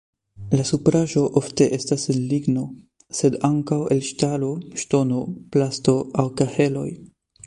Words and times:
La 0.59 0.63
supraĵo 0.67 1.21
ofte 1.41 1.65
estas 1.77 2.05
el 2.13 2.21
ligno, 2.31 2.63
sed 3.17 3.37
ankaŭ 3.51 3.79
el 3.97 4.01
ŝtalo, 4.09 4.49
ŝtono, 4.85 5.21
plasto 5.57 5.97
aŭ 6.25 6.27
kaheloj. 6.41 6.87